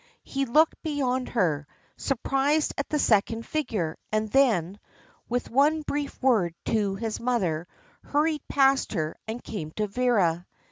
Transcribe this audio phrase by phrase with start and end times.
[0.23, 4.79] He looked beyond her, surprised at the second figure, and then,
[5.29, 7.67] with one brief word to his mother,
[8.05, 10.47] hurried past her and came to Vera.